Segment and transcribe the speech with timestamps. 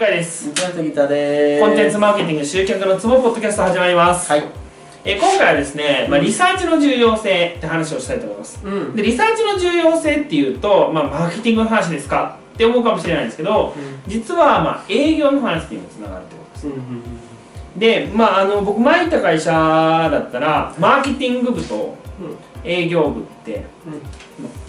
[0.00, 0.48] 向井です。
[0.48, 1.62] ギターです。
[1.62, 4.44] コンテンツマーケティング集客のツボポッドキャスト始まります、はい。
[5.04, 8.64] え今回はですね、まあ、リサーチの重要性って話をしたいと思います。
[8.64, 8.96] うん。
[8.96, 13.74] でリサーチの重要性っていうと、まあ、マーケティングの話ですかって思うかもしれないんですけど
[14.06, 16.74] 実はまあ営業の話にもつながるってことで
[17.74, 17.78] す。
[17.78, 21.94] で、まあ、あの僕前いた会社だったらマーケティング部と
[22.64, 23.66] 営業部って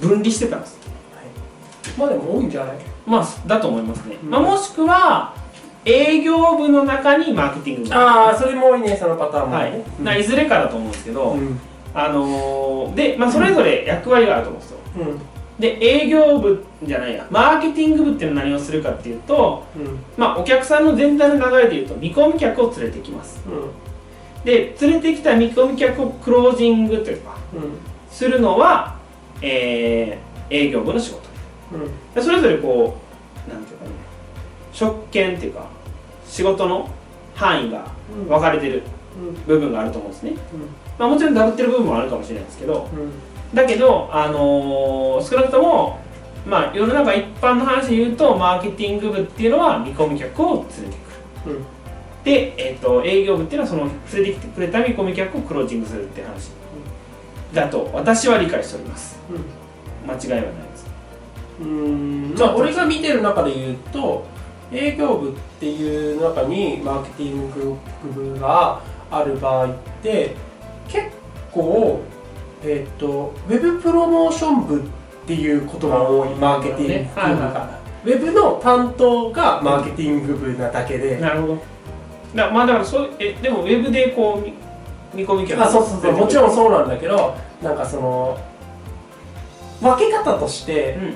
[0.01, 0.77] 分離してたんです。
[1.97, 2.90] まあでも多いんじゃない？
[3.05, 4.29] まあだと思いますね、うん。
[4.29, 5.33] まあ、もしくは
[5.83, 9.71] 営業部の中にマーケティング部ああそれも多いねそのパターンもはい。
[9.71, 11.59] ね、まあいずれかだと思うんですけど、うん。
[11.93, 14.77] あのーで、まあ、それぞれ役割があると思うんですよ。
[14.99, 15.19] うん。
[15.59, 19.99] で営業部じゃないやマーケティング部っていうのは何をするかっていうと、うん。
[20.17, 23.43] まあ、お客さんの全体の流れでいうと見込み客を連れてきます。
[24.45, 27.61] で連れてきた見込み客をクロージングというかうん。
[28.09, 28.97] するのは、
[29.41, 31.29] えー営業部の仕事
[31.73, 32.13] うん。
[32.13, 32.97] でそれぞれこ
[33.47, 33.91] うなんていうかね
[34.73, 35.67] 職権っていうか
[36.27, 36.89] 仕事の
[37.35, 38.27] 範囲がうん。
[38.27, 38.83] 分かれてる
[39.17, 39.33] うん。
[39.45, 40.33] 部分があると思うんですね、
[40.97, 43.11] まあ、もちろんダブってる部分もあるかもしれないですけどうん。
[43.55, 45.99] だけど、あのー少なくとも、
[46.47, 50.97] まあ、世の中一般の話で言うとマーケティング部っていうのは見込み客を連れて
[51.43, 51.55] くる。
[51.57, 51.65] うん。
[52.23, 53.81] で、えー、と営業部っていうのはその
[54.13, 56.51] 連れてきてくれた見込み客をクロージングするって話
[57.53, 59.19] だと私は理解しております。
[60.07, 60.70] 間違いはない
[61.61, 62.35] うん。
[62.37, 64.25] まあ俺が見てる中で言うと
[64.71, 67.77] 営業部っていう中にマーケティング
[68.13, 70.35] 部がある場合って
[70.87, 71.09] 結
[71.51, 72.01] 構
[72.63, 74.83] えっ、とウェブプロモーション部っ
[75.25, 81.61] ていうことが多いマーケティング部ねはいはいがウェブの担当がマーケティング部なだけで、なるほど。
[82.35, 84.53] だまあだからそうえでもウェブでこう見
[85.23, 86.13] 見込み客あそうそうそう。
[86.13, 88.39] もちんろんそうなんだけどなんかその
[89.81, 91.13] 分け方としてうんうん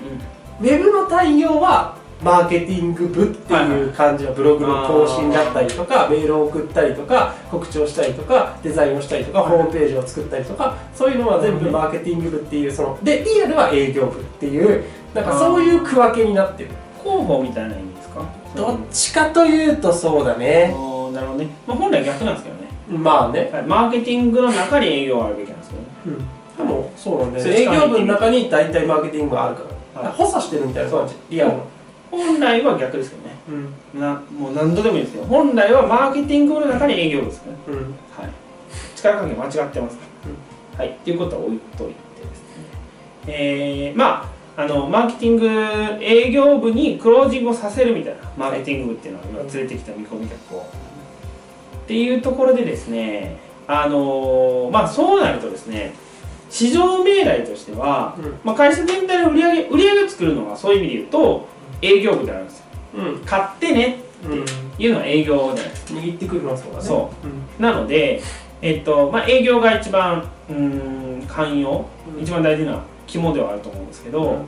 [0.62, 9.52] ウェブの対応はマーケティング部っていう感じのブログの更新だったりとかメールを送ったりとか告知をしたりとかデザインをしたりとかはい。
[9.52, 16.70] ホームページを作ったりとかそういうのは全部マーケティング部っていうそのでリアルは営業部っていうなんかそういう区分けになってる。
[17.04, 18.26] 広報みたいな意味ですか？
[18.56, 20.74] どっちかというとそうだね。
[21.14, 23.50] なるほどね、まあ、本来逆なんですけどね、まあね。
[23.54, 25.76] はい、マーケティングの中に営業があるべきなんですけ
[26.10, 26.26] どね。
[26.58, 30.12] でもそうなんだよね営業部の中に大体マーケティングがあるからはい。
[30.12, 31.68] 補佐してるみたいな感じリアルの
[32.12, 33.36] 本来は逆ですけどね。
[33.94, 34.00] うん。
[34.00, 37.56] なもう何度でもいいですけど本来はマーケティングの中に営業部ですね。
[37.68, 37.76] うん。
[37.76, 37.86] はい。
[38.96, 40.04] 力関係間違ってますか
[40.78, 40.90] ら、はい。
[40.90, 42.66] っていうことは置いといてですね。
[43.28, 50.62] えー、まああのマーケティング営業部にクロージングをさせるみたいなマーケティング部っていうのは今連れてきた見込み客を。
[50.62, 55.94] っていうところでですねあのーまあそうなるとですね
[56.56, 58.40] 市場命題としては、うん。
[58.46, 61.48] まあ、会社全体の売り上げ売り上げを作るのはそういう意味で言うと
[61.82, 62.66] 営業部であるんですよ。
[62.96, 63.20] うん。
[63.26, 64.46] 買ってねうんっ
[64.78, 66.86] ていうのは営業じゃないですか握ってくるのはそうだね。
[66.86, 67.28] そう。
[67.28, 67.62] ん。
[67.62, 68.22] なので、
[68.62, 70.56] えっとまあ、営業が一番うー
[71.26, 71.86] ん寛容、
[72.16, 72.24] うん。
[72.24, 74.46] 一番大事な肝ではあると思うんですけど、うん。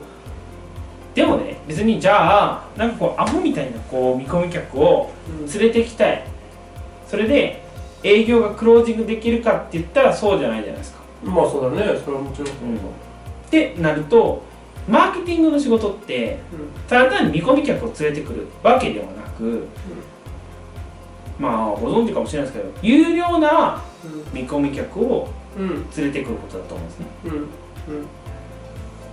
[1.14, 6.24] でもね別にじゃあなんかこうアホみたいなこう見込み客を連れてきたい。
[7.06, 7.62] それで
[8.02, 10.97] 営業がクロージングできるかって言ったらそうじゃないじゃないですか。
[11.24, 12.48] まあそうだねそれはもちろん。
[12.48, 12.76] うん
[13.48, 14.42] ってなると
[14.86, 16.38] マーケティングの仕事って
[16.86, 19.64] ただ単に見込み客を連れてくるわけではなく、
[21.38, 23.82] まあご存知かもしれないですけど有料な
[24.32, 25.28] 見込み客を
[25.96, 27.06] 連れてくることだと思うんですね。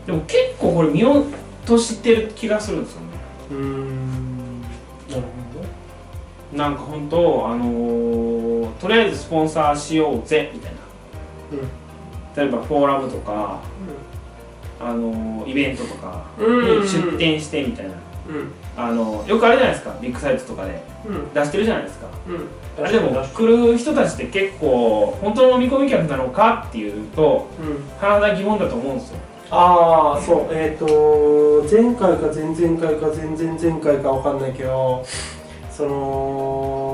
[0.05, 1.25] でも結構これ見落
[1.65, 3.07] としてる気がするんですよね。
[3.51, 4.61] うん。
[5.09, 10.77] なるほなんか本当あのーとりあえずスポンサーしようぜみたいな。
[11.51, 11.84] どうん
[12.35, 13.59] 例えばフォーラムとか、
[14.79, 16.81] あのーイベントとかうん。
[16.81, 18.51] に出店してみたいな、うん。
[18.75, 20.81] あのよくあるじゃないですかビッグサイトとかで。
[21.07, 21.33] うん。
[21.33, 22.07] 出してるじゃないですか。
[22.27, 22.83] うん。
[22.83, 28.37] あれでも来る人たちって結構本当の見込み客なのかっていうとうん。
[28.37, 29.17] 疑問だと思うんですよ。
[29.51, 30.47] ああそう。
[30.51, 35.05] えっ、と前回か前々回か前々前回かわかんないけど
[35.71, 36.84] その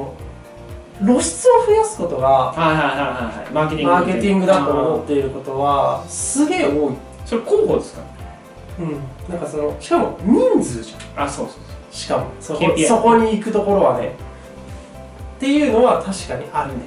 [1.04, 3.54] 露出を増やすことがはいはいはいはいはい。
[3.54, 6.94] マーケティングマーケティングだと思っていることはすげえ多い。
[7.26, 8.02] それ広報ですか？
[8.80, 9.00] うん。
[9.30, 11.26] なんかそのしかも人数じゃん。
[11.26, 11.56] あそうそう
[11.94, 14.16] しかもそこそこに行くところはね。
[15.38, 16.80] っていうのは確かにあるね。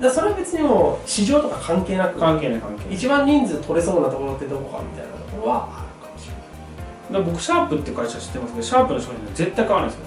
[0.00, 2.94] だからそれは別にもう市場とか関係なく関係ない関係ない。
[2.94, 7.22] 一番人数取れそうなところってどこかみたいなところはあるかもしれない。
[7.30, 10.00] 僕シャープって会社知ってますけどシャープの商品は絶対買わないです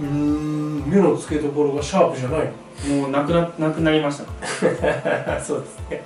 [0.00, 2.50] うーん目の付けどころがシャープじゃない
[2.88, 4.24] もうなくななくなりました。
[4.24, 4.30] の
[5.40, 6.02] そうですね。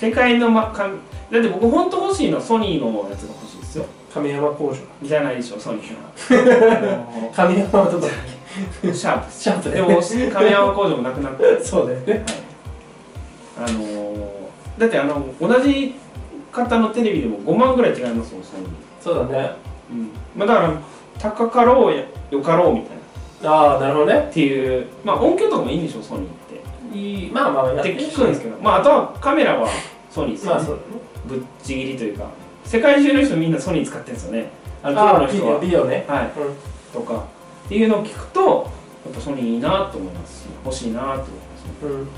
[0.00, 0.98] 世界の、ま、かん
[1.30, 3.86] だって僕本当欲しいのはソニーのやつが欲しいですよ。
[4.12, 4.76] 亀山工場。
[5.02, 7.32] じゃないでしょソニーはあの。
[7.34, 9.32] 亀山はどこだっシャープ。
[9.32, 10.00] シャープでも
[10.32, 12.24] 亀山工場もなくなって、はい、そうだよね。
[13.58, 14.44] あのー
[14.78, 15.94] だってあの同じ
[16.52, 18.68] 型のテレビでも5万ぐらい違いますもんソニー。
[19.00, 19.52] そうだね。
[19.90, 20.10] うん。
[20.36, 20.72] まあ、だから
[21.18, 23.03] 高かろうやよかろうみたいな
[23.44, 24.26] ああなるほどね。
[24.30, 24.86] っていう。
[25.04, 26.98] まあ音響とかもいいんでしょソニーって。
[26.98, 27.30] いい。
[27.30, 28.56] まあまあやって聞くんですけど。
[28.60, 29.68] まああとはカメラは
[30.10, 30.32] ソニー。
[30.32, 30.78] ですよね、まあそう。
[31.26, 32.26] ぶっちぎりというか
[32.64, 34.50] 世界中の人みんなソニー使ってるんですよね
[34.82, 36.30] あのプロの人はオビデオねはい
[36.92, 37.24] とか
[37.66, 38.70] っていうのを聞くと
[39.04, 42.08] やっぱソニーいいなと思いますし欲しいなと思いますねうんうん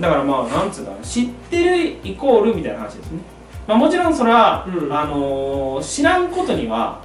[0.00, 3.20] だからまあなんつうかな知ってるイコールみたいな話ですね、
[3.66, 7.02] まあ、もちろんそれは、うんあのー知らんことには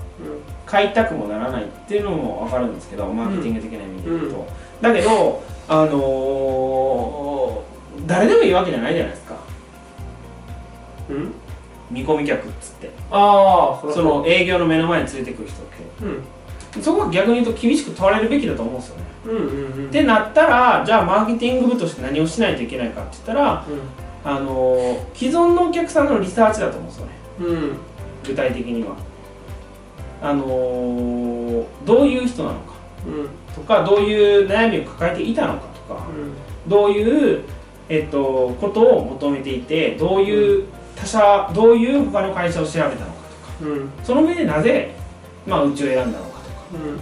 [0.67, 4.45] 買いたくもならないっていうのも分かるんですけどマーケティング的な意味で言うと、うん
[4.81, 9.35] だけどあのー誰でもいいわけじゃないじゃないですか。
[11.09, 11.15] うん？
[11.15, 11.33] うん
[11.89, 12.91] 見込み客っつって。
[13.09, 15.77] ああその営業の目の前に連れてくる人って。
[16.75, 16.83] うん。
[16.83, 19.03] そこは逆に言うと厳しく問われるべきだと思うんですよね。
[19.25, 19.43] うんうん
[19.79, 19.87] うん。
[19.87, 23.65] ってなったらじゃあマーケティング部として何をしないといけないかって言ったら
[24.25, 27.11] あのー既存のお客さんのリサーチだと思うんですよね。
[28.27, 28.95] 具体的には
[30.21, 32.73] あのーどういう人なのか。
[33.07, 33.29] うん。
[33.55, 36.05] とかどういう悩みを抱えていたのかとか。
[36.67, 37.43] どういう、
[37.89, 40.65] えっと、ことを求めていてどういう
[40.95, 43.11] 他社どういう他の会社を調べたのかとか。
[44.03, 44.93] その上でなぜ、
[45.45, 46.61] まあ、うちを選んだのかとか。
[46.73, 46.99] うん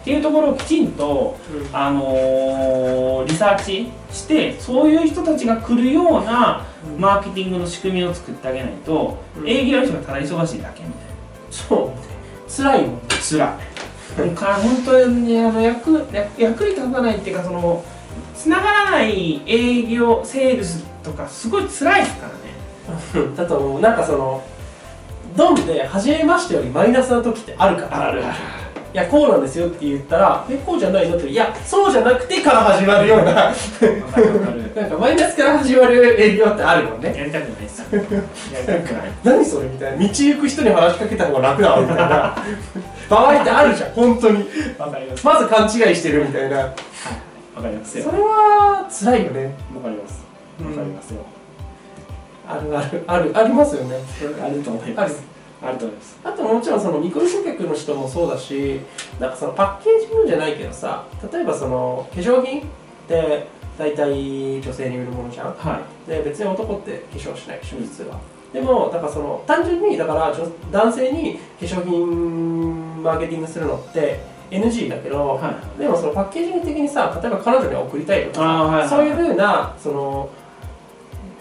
[0.00, 1.36] っていうところをきちんと、
[1.70, 6.64] あのーリサーチしてそういう人たちが来るような
[6.94, 7.00] うん。
[7.00, 9.48] マーケティングの仕組みを作ってあげないと、うん。
[9.48, 11.08] 営業の人がただ忙しいだけみたいな。
[11.50, 12.17] そう
[12.48, 13.58] 辛いもんつら
[14.26, 14.30] い。
[14.30, 17.84] か本当にねあの役役役に立たないっていうかその
[18.34, 23.34] つながらない営業セールスとかすごい辛いですからね。
[23.36, 23.80] だと思う。
[23.80, 24.42] なんかその
[25.36, 28.34] ドンで初めましてよりマイナスな時ってあるから
[28.94, 33.52] いやこうなんですよって言ったらえこうじゃないのっていやそうじゃなくてから始まるような。
[34.74, 37.14] なんかマイナスから始まる営業ってあるもんね。
[37.14, 39.12] やりたくないですやりたくない。
[39.24, 39.98] 何それみたいな。
[39.98, 42.36] 道行く人に話しかけた方が楽だわみたいな。
[43.10, 43.90] 場合ってあるじゃん。
[43.90, 44.48] 本当に。
[44.78, 46.56] わかりますまず勘違いしてるみたいな。
[46.58, 46.64] わ
[47.62, 48.04] かりますよ。
[48.04, 49.54] それは辛いよね。
[49.74, 50.24] わかります。
[50.60, 51.20] わかりますよ、
[52.48, 53.04] あるある。
[53.06, 53.96] あるありますよね。
[54.42, 56.18] あると思いますあると思います。
[56.24, 58.80] あともちろんその見込み顧客の人もそうだし
[59.18, 62.64] なんかそのパッケージングじゃないけどさ例えばその化粧品っ
[63.08, 63.46] て
[63.76, 65.54] 大体女性に売るものじゃん？
[65.54, 66.10] はい。
[66.10, 68.20] で別に男って化粧しないでしょ普通は。
[68.52, 74.20] でもだからその単純にだから女男性に化粧品マーケティングするのって
[74.50, 75.78] NG だけど、はい。
[75.78, 78.88] でもそのパッケージング的にさ例えば彼女に送りたいとかはいはい。
[78.88, 80.30] そういうふうなその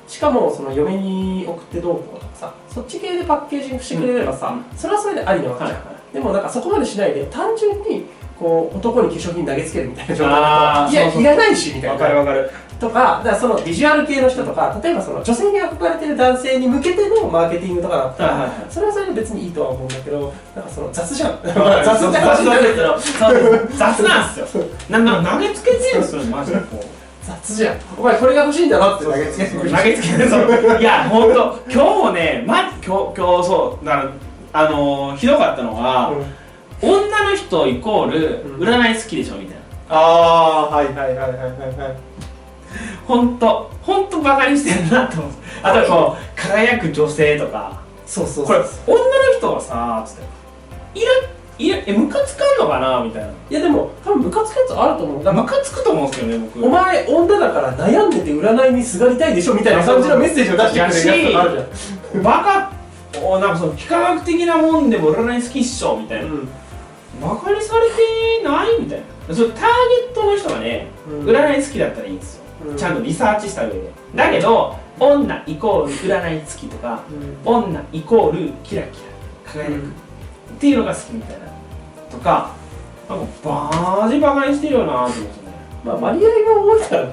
[0.07, 4.77] しかもその嫁に送ってどうこうとかさそっち系でパッケージングしてくれればさ、うん。
[4.77, 8.05] それはそれでありなわけじゃん、でもなんかそこまでしないで単純に
[8.39, 12.51] こう男に化粧品投げつけるみたいな状態だといやいらないしみたいわなかるわかる。
[12.79, 18.67] とかだからそのビジュアル系の人とか例えばその女性に憧れてる男性に向けてのマーケティングとかだったら、はいはいはい。
[18.69, 21.39] それはそれで別にいいとは思うんだけどなんかその雑じゃん。
[21.43, 24.35] 雑雑って話になるけどそう雑なん。
[24.35, 26.01] ですよなな投げつけてるん。
[26.01, 26.96] ですよマジでこう
[27.27, 27.77] 雑じゃん。
[27.97, 34.11] お前これが欲しいんだろって投げつけてくる投げつけてそういや本当今日もねま今日今日そうだから
[34.53, 36.25] あのーひどかったのが、うん。
[36.79, 38.61] 女の人イコールうん。
[38.61, 39.61] 占い好きでしょみたいな。
[39.89, 41.95] ああはいはいはいはいはいはい。
[43.05, 45.33] 本当本当バカにしてるなと思う。
[45.63, 47.81] あとこう輝く女性とか。
[48.05, 51.07] そうそうこれそう女の人はさつっている
[51.59, 53.03] いるえムカつかんのかな？
[53.03, 53.29] みたいな。
[53.49, 55.23] いやでも多分ムカつくやつあると思う。
[55.23, 56.65] だからムカつくと思うんですよね僕。
[56.65, 59.53] お前女だから悩んでて占いにすがりたいでしょ？
[59.55, 61.65] みたいな感じのメッセージを出してくれるやつとかある
[62.13, 62.71] じバカ
[63.19, 66.49] おなんかその幾何学的なもんでも占い好きっしょみたいな、ゃんうん。
[67.21, 68.79] バカにされてない？
[68.79, 69.33] みたいな。
[69.33, 69.65] それターゲ
[70.11, 71.25] ットの人がね、うん。
[71.25, 72.77] 占い好きだったらいいんですよ、うん。
[72.77, 73.91] ちゃんとリサーチした上で。
[74.13, 77.03] だけど女イコール占い好きとか
[77.43, 78.99] 女イコールキラキ
[79.47, 79.63] ラ。
[79.63, 79.93] 輝く、うん
[80.57, 81.45] っていうのが好きみたいな。
[82.09, 82.55] とか
[83.07, 85.27] なんかバージバカにしてるよなと思ってね。
[85.85, 87.11] まあ割合が多いからね。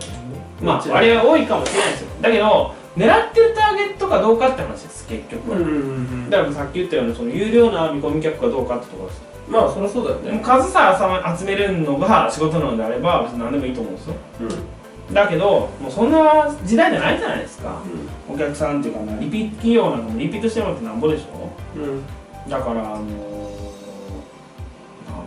[0.63, 2.09] まあ割合多いかもしれないですよ。
[2.23, 5.75] だけど狙ってるターゲットかどうかって話です結局は、うんうんう
[6.27, 9.23] んだからさっき言ったようにその有料な見込み客かどうかってところです。
[9.49, 10.41] まあそりゃそうだよね。
[10.43, 14.15] 数さえ集めるのが仕事なのであれば別に何でもいいと思うんですよ。
[14.41, 15.15] うん。
[15.15, 17.83] だけどもうそんな時代じゃないじゃないですか。
[18.33, 21.51] お客さんっていうかなリピート企業なんかもリピートしてもらってなんぼでしょ。
[21.79, 22.03] うん。
[22.49, 23.05] だからあの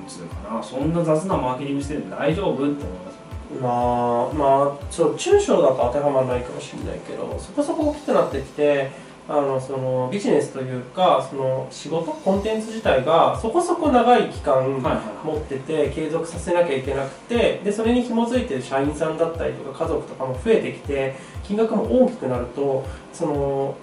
[0.08, 0.64] つうかな。
[0.64, 3.18] そんな雑なマーケティングしてて大丈夫って思います
[3.62, 8.92] まあまあそう中小だと当てはまらないかもしれないけどそこそこ大きくなってきて
[9.30, 14.64] あのそのビジネスというかその仕事コンテンツ自体がそこそこ長い期間
[15.24, 23.76] 持ってて継続させなきゃいけなくてでそれに紐づいてる社員さんだったりとか家族とかも増えてきて金額も大きくなるとその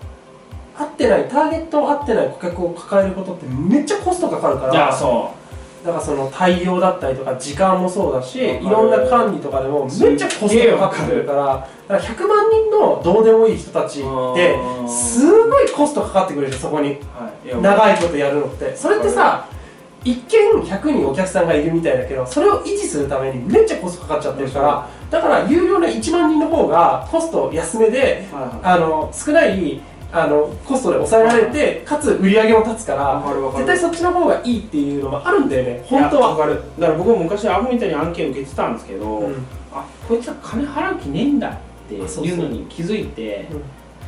[0.76, 5.34] 合ってないターゲット合ってない顧客を抱えることってめっちゃコストかかるからそ
[5.84, 14.02] だからその対応だったりとか時間もそうだしいろんな管理とかでもめっちゃコストがかかってくるからだから100万人のどうでもいい人たちっ
[14.34, 16.98] てうんすごいコストかかってくるでしょそこに。
[17.60, 18.74] 長いことやるのって。
[18.74, 19.46] それってさ
[20.02, 28.26] 一見100人お客さんがいるみたいだけどそれを維持するためにめっちゃコストかかっちゃってるからだから有料な1万人の方がコスト安めで
[28.62, 29.80] あの少ない
[30.16, 33.20] あのコストで抑えられてかつ売り上げも立つから
[33.52, 36.36] 絶対そっちの方がいいっていうのもあるんだよね本当は。
[36.46, 39.34] だから僕も昔アホみたいに案件受けてたんですけど、うん。
[39.72, 43.48] あこいつは金払う気ねえんだっていうのに気づいて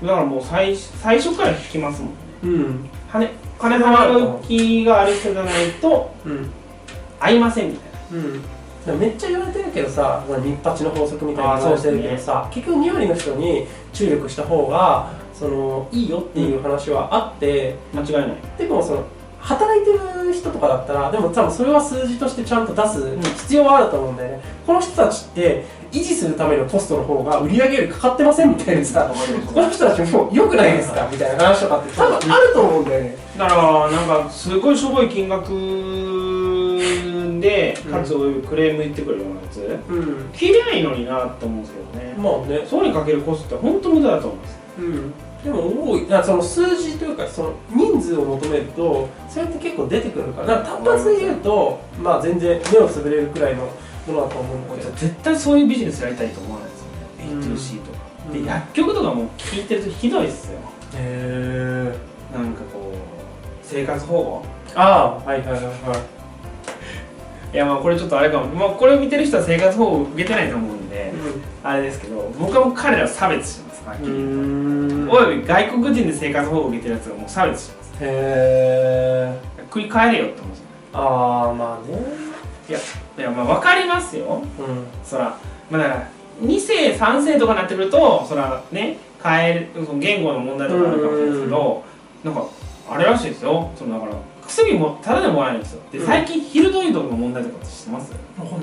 [0.01, 2.17] だからもう最最初から引きますもんね。
[2.45, 2.91] うん。
[3.11, 6.51] 金金払う気がある人じゃないとうん。
[7.19, 8.93] 合いませんみたいな。
[8.93, 9.01] うん。
[9.01, 18.37] めっちゃ言われてるけどさ日八の法則みたいなそうしてるけどさ、結局2割の人に注力した方がそのいいよっていう話はあって、間違いない。
[18.59, 19.05] でもその
[19.39, 29.09] 働いてる人とかだったらでも多分それは数字としてちゃんと出す必要はあると思うんだよね、この人たちって維持するためのコストの方が売り上げよりかかってませんみたいなさ
[29.55, 31.09] この人たちも良くないですか？
[31.13, 33.17] みたいな話とかって多分あると思うんだよね。
[33.39, 35.53] だからなんかすごいしょぼい金額
[37.41, 38.15] でかつ
[38.49, 39.81] クレーム言ってくるようなやつ。
[39.89, 40.31] うん。
[40.33, 42.15] 切りゃいいのになって思うんですけどね。
[42.19, 42.67] まあね。
[42.67, 45.13] そうにかけるコストって本当無駄だと思いますうん
[45.45, 53.73] でも多いだからその数字というかその人数を求めるとそれって結構出てくるから単発で言うとまあ全然目をつぶれるくらいのも
[54.09, 54.91] のだと思うんだけど。
[54.97, 56.89] 絶対そういうビジネスやりたいと思わないですよ
[57.33, 57.41] うん。
[57.41, 60.59] ね A2C とか、うんで薬局とかも聞いてるとひどいっすよ。
[60.95, 61.93] へ
[62.35, 62.97] えなんかこう
[63.63, 64.45] 生活保護。
[64.75, 65.71] ああはいはいはいは
[67.53, 67.57] い。
[67.57, 70.99] やまあこれちょっとあれかも、まあ、これを見てる人は生活保護を受けてないと思うんで、い
[71.65, 77.93] あれですけど僕はもう彼らを差別しますはっきり言ってんおよび外国人で生活保護を受けてるやつがもう差別します。
[77.95, 79.39] へえ
[79.71, 81.99] 繰り返れよって思うんですよああまあね。
[82.69, 82.79] いや
[83.19, 84.43] いやまあ分かりますよ。
[84.59, 84.87] うん。
[85.05, 85.39] そら
[85.71, 86.09] まあだから
[86.43, 91.85] 2世3世とかになってくるとそらね変えるその言語の問題とかあるかもしれないですけど
[92.25, 92.47] なんか
[92.91, 93.71] あれらしいですよ。
[93.77, 95.83] そのだから薬もただでもらえるんですよ。
[95.91, 96.07] でうん。
[96.07, 98.13] 最近ヒルドイドの問題とかって知ってます？
[98.39, 98.63] ほん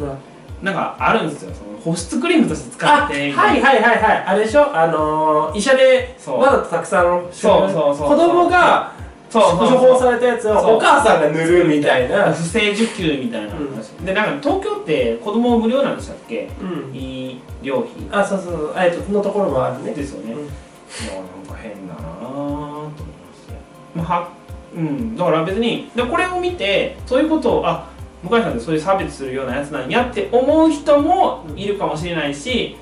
[0.63, 1.53] ななんかあるんですよ。
[1.53, 4.23] その保湿クリームとして使あってはいはいはいはい。
[4.25, 4.73] あれでしょ？
[4.73, 6.39] あのー、医者でそう。
[6.39, 8.93] わざとたくさんそうそうそう子供が
[9.29, 10.75] そうそう処方されたやつをそう。
[10.77, 12.31] お母さんが塗るみたいな。
[12.31, 16.49] 不正受給みたいな話、でなんか東京って子供無料なんでしたっけ？
[16.61, 16.95] うん。
[16.95, 17.91] 医療費。
[18.11, 18.73] あそうそうそう。
[18.77, 19.91] えっとのところもあるね。
[19.91, 20.39] ですよね、うん。
[20.39, 22.93] いやなんか変だなぁと思いま
[23.35, 23.59] すね、
[23.95, 24.29] まあ、は
[24.75, 25.17] うん。
[25.17, 27.89] だから別にでこれを見てそういうことをあ
[28.23, 32.77] 向井さんってそういう差別するようなやつなんやって思う人もいるかもしれないし、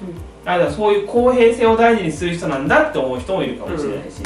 [0.45, 4.21] あだからそういう公平性を大事にする人なんだって思う人もいるかもしれないし、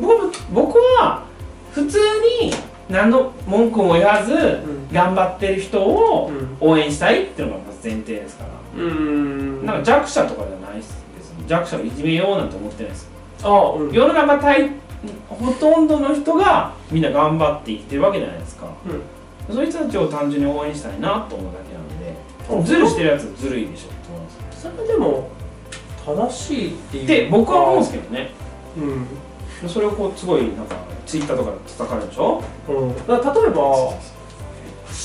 [0.00, 1.24] 僕も僕は
[1.72, 1.98] 普通
[2.40, 2.52] に
[2.88, 4.84] 何の文句も言わずん。
[4.92, 6.56] 頑張ってる人をうん。
[6.60, 9.66] 応援したいっていうのがまず前提ですから、うん。
[9.66, 11.04] なんか弱者とかじゃないです。
[11.48, 13.10] 弱者をいじめようなんて思ってないです。
[13.42, 13.92] あうん。
[13.92, 14.70] 世の中大
[15.28, 18.66] ほとんどの人がみんな頑張って生きてるわけじゃないですか、
[19.50, 22.66] そういう人たちを単純に応援したいなと思うだけなんで。
[22.66, 23.88] ズルしてるやつずるいでしょ。
[23.88, 25.28] って思うんですそれでも
[26.04, 27.06] 正しいっていう。
[27.06, 28.30] で僕は思うんですけどね。
[28.76, 29.68] うん。
[29.68, 32.42] それをこうすごいなんかツイッターとかで叩かれるでしょ。
[32.68, 33.94] うん、だから例えば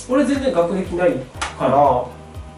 [0.10, 1.14] 俺全然学歴ない
[1.58, 2.06] から、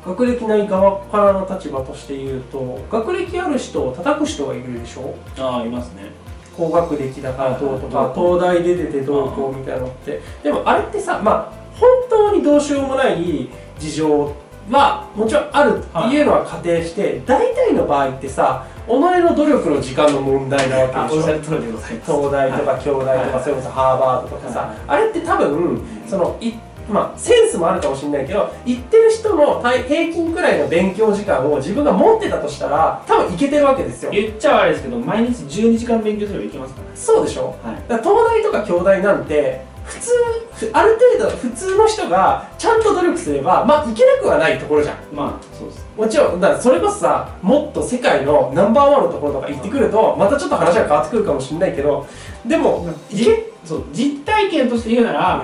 [0.06, 5.16] 学歴ない側からの立場として言うと学歴ある人を叩く人がいるでしょ。
[5.38, 6.12] ああいますね。
[6.58, 10.22] 高学歴だからどうとか、はい東大で出ててどうこうみたいなのって。
[10.44, 14.36] でもあれってさまあ本当にどうしようもない事情
[14.70, 21.34] はもちろんあるっていうのは仮定して、大体の場合ってさ己の努力の時間の問題なわけでしょ。
[21.42, 23.44] 東大とか京大とか、はい。
[23.44, 24.78] それこそハーバードとかさ、はい。
[24.88, 26.54] あれって多分そのい
[26.90, 34.12] まあセンスもあるかもしれないけど言ってる人の平平均くらいの勉強時間を自分が持ってたとしたら多分いけてるわけですよ。
[34.12, 36.90] 言っちゃ悪いですけど毎日12時間勉強すればいけますから。
[36.90, 37.56] ねそうでしょ。
[37.64, 37.76] はい。
[37.88, 40.41] だから東大とか京大なんて普通ふ
[40.74, 44.98] ある程度普通の人がちゃんと努力すればまあいけなくはないところじゃん。
[45.14, 45.86] まあそうです。
[45.98, 52.08] もちろんだからそれこそさもっと世界のナンバーワンのところとか行ってくるとまたちょっと話が変わってくるかもしれないけど
[52.46, 53.84] でもいじけそう。
[53.94, 55.44] 実体験として言うなら、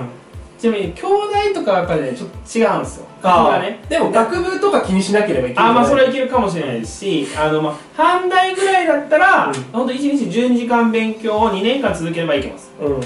[0.58, 3.06] ちなみに兄弟とかはやっぱりねちょっと違うんですよ。
[3.22, 3.80] あがね。
[3.88, 5.70] でも学部とか気にしなければいけない？
[5.70, 9.54] あまあそれはいけるかもしれないですしあのまあ半大ぐらいだったら、うん。
[9.72, 12.70] ほんと1日12時間勉強を2年間続ければいけます。
[12.80, 13.00] うん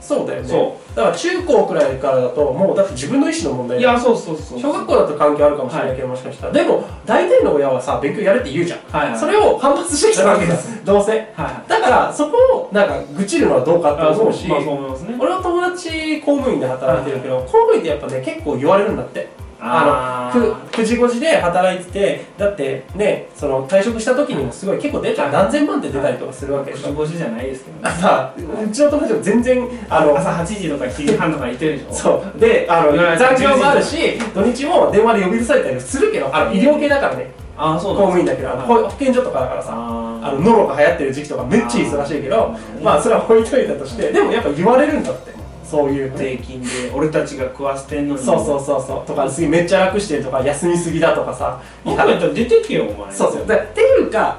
[0.00, 0.48] そうだよね。
[0.48, 9.18] そだから中高くらいからだともうだって自分の意思の問題いやそうそうそう小学校だと関係あるかもしれないけど、もしかしたらでも大体の親はさ勉強やれって言うじゃん、はいはい。
[9.18, 11.12] それを反発してきたわけだどうせ。
[11.12, 12.36] はいはだからそこ
[12.70, 15.16] をなんか愚痴るのはどうかって思うしまあそう思いますね。
[15.18, 19.28] 俺の友達公務員で働いてるけど、公務員ってやっぱね結構言われるんだって
[19.62, 25.32] あのく9時5時で働いててだってねその退職した時にもすごい結構出たはい。
[25.32, 27.90] 何千万って出たりとかするわけでしょ、5時じゃないですけどね。
[27.96, 31.92] さうちの友達も全然あの朝8時とか7時半とか行ってるでしょ。
[31.94, 32.40] そう。
[32.40, 45.32] であの残業もあるし土日も電話で呼び出されたりするけどあの医療系だからねああそう公務員だけど保健所とかだからさああのノロが流行ってる時期とかめっちゃ忙しいけどまあそれは置いといたとしてでもやっぱ言われるんだって
[45.70, 48.22] そういうね税金で俺たちが食わせてんのに。
[48.22, 49.06] そうそうそうそう。
[49.06, 51.60] とか次めっちゃ楽してるとか休みすぎだとかさ。
[51.84, 53.12] 僕やったら出てけよお前。
[53.12, 53.46] そうそう。
[53.46, 54.38] だっていうか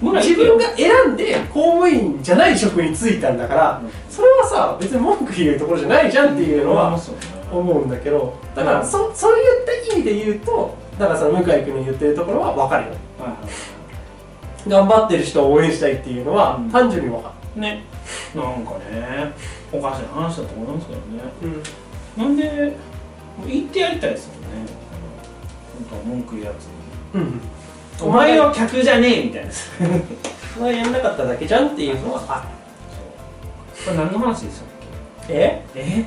[0.00, 6.98] 自分が選んで公務員じゃない職に就いたんだからそれはさ別に文句言うところじゃないじゃんっていうのは
[7.50, 12.90] 思うんだけどだからそそういった意味で言うとだからその向井君の言ってるところは分かるよ。
[13.18, 13.36] はいは
[14.66, 14.68] い。
[14.68, 16.70] 頑張ってる人を応援したいっていうのはうん。
[16.70, 17.84] 単純に分かね
[18.34, 19.32] なんかね
[19.72, 21.04] おかしな話だと思いますけどね。
[21.42, 21.62] る、
[22.16, 22.76] なんで
[23.46, 24.66] 言ってやりたいですよね。
[25.90, 26.64] なんか文句言うやつ
[27.16, 27.22] に。
[27.22, 27.40] うん
[28.02, 29.50] お前は客じゃねえみたいな。
[30.58, 32.48] お前やんなかっただけじゃんっていうのはある。
[33.84, 34.66] これ何の話でしたっ
[35.28, 35.80] えけ？
[35.80, 36.04] え？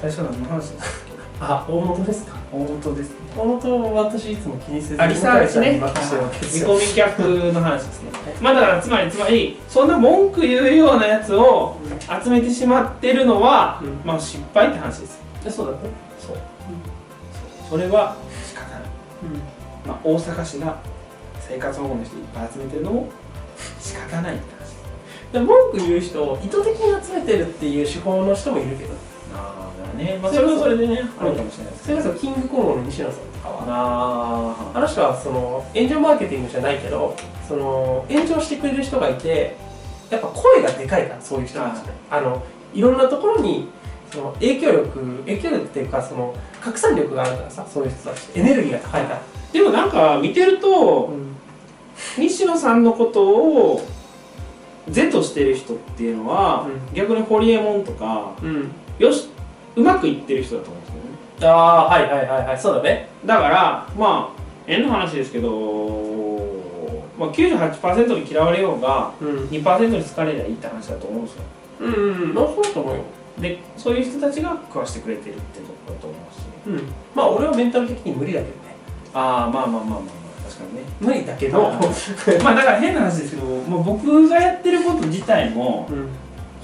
[0.00, 1.12] 最初何の話でしたっけ？
[1.40, 2.36] あ大元ですか？
[2.56, 3.16] 大元ですね。
[3.36, 5.72] 大元は私いつも気にせずあリサーチね。
[5.72, 7.18] 見よ込み客
[7.52, 8.10] の話ですね。
[8.40, 11.76] まあだからつまりつまりそんな文句言うようなやつを
[12.24, 14.00] 集めてしまってるのは、うん。
[14.04, 15.26] まあ失敗って話です。
[15.50, 15.78] そうだね
[16.18, 16.36] そう、
[17.70, 18.80] それは仕方ない、
[19.86, 20.80] まあ、大阪市が
[21.38, 23.08] 生活保護の人いっぱい集めてるのも
[23.78, 28.94] 仕方ないって話で文句言う人を意図的に集めてるっていう手法の人もいるけど
[29.96, 33.20] ね、まあ、それはそれでねあるかもしれないですそれこそキングコングの西野さん。
[33.20, 39.56] とかはああの人はその炎上マーケティングじゃないけどその炎上してくれる人がいて
[40.10, 41.92] やっぱ声がでかいからそういう人たちね。
[42.10, 42.42] あの
[42.74, 43.68] いろんなところに
[44.10, 51.12] その影響力影響力っていうかその拡散力があるからさそういう人たちエネルギーが高いから、でもなんか見てると
[52.18, 53.86] 西野さんのことを
[54.88, 56.94] 是としてる人っていうのは、うん。
[56.94, 58.70] 逆にホリエモンとかうん。
[58.98, 59.28] よし
[59.76, 61.00] うまくいってる人だと思うんですよね。
[61.42, 63.08] ああはいはいはいはいそうだね。
[63.24, 65.48] だからまあ変な話ですけど、
[67.18, 69.28] まあ、98%に嫌われようがうん。
[69.48, 71.42] 2%に好かれりゃいいって話だと思うんですよ。
[71.80, 73.02] うんうんまあそうだと思うよ。
[73.38, 76.80] でそういう人たちが食わしてくれてるってところだと思いますしうん。
[77.14, 78.56] まあ俺はメンタル的に無理だけどね。
[79.12, 80.82] ああまあまあまあまあまあ確かにね。
[81.00, 81.60] 無理だけど、
[82.42, 86.08] まあだから変な話ですけど、もう僕がやってること自体もうん。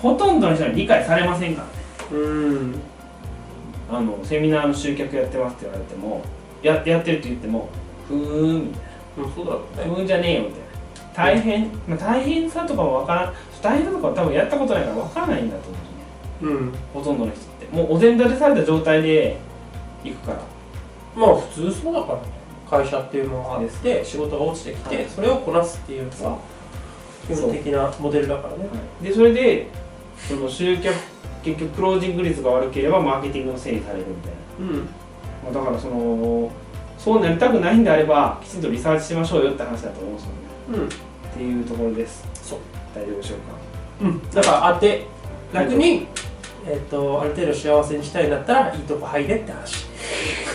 [0.01, 2.25] ほとんどの人に理解されませんからね。
[2.25, 2.75] うん
[3.93, 6.23] あのセミナーの集客やってますって言われても
[6.63, 7.69] ややってるって言っても
[8.09, 8.83] ふーんみたい
[9.19, 9.91] うんそうだろうなね。
[9.91, 10.63] ふーんじゃねえよみたいな
[11.15, 13.35] 大変、まあ、大変さとかもわからん。
[13.63, 15.79] 大変さとかは多分やったことないからわからないんだと思
[16.43, 16.59] うね。
[16.59, 16.73] うん。
[16.95, 17.77] ほとんどの人って。
[17.77, 19.37] もうお膳立てされた状態で
[20.03, 20.39] 行くから。
[21.15, 22.25] まあ普通そうだからね。
[22.71, 25.07] 会社っていうのがあって仕事が落ちてきて、はい。
[25.07, 26.39] それをこなすっていうのが
[27.27, 28.65] 基本的なモデルだからね。
[29.03, 29.69] でそれで
[30.17, 30.95] その集客
[31.43, 34.73] 結局クロージング率が悪ければマーケティングのせいにされるみたいな。
[34.73, 34.89] うん。
[35.45, 36.51] まあ、だからその
[36.99, 40.37] そうなりたくないんであればきちんとリサーチしましょうよって話だと思うんですよね。
[40.75, 40.87] うん。
[40.87, 40.89] っ
[41.35, 42.25] ていうところです。
[42.43, 42.59] そう。
[42.95, 43.45] 大丈夫でしょうか？
[44.03, 44.31] うん。
[44.31, 45.07] だから当て
[45.53, 46.07] 楽に、
[46.67, 49.87] えっとある程度幸せにしたいんだったらいいとこ入れって話。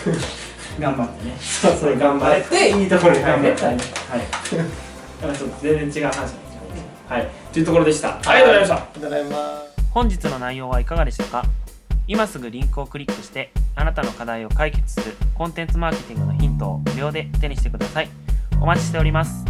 [0.80, 1.36] 頑張ってね。
[1.40, 2.70] そうそれ頑張れて。
[2.70, 3.70] いいところに入れって話。
[3.70, 3.78] はい。
[5.20, 6.38] だからちょっと全然違う話なんですよね
[7.08, 7.28] はい。
[7.52, 8.10] というところでした。
[8.10, 8.74] ありがとうございました。
[8.76, 9.67] ありがとうございます
[9.98, 11.44] 本日の内容はいかがでしたか？
[12.06, 18.08] 今すぐリンクをクリックしてあなたの課題を解決するコンテンツマーケティングのヒントを無料で手にしてください。
[18.60, 19.44] お待ちしております。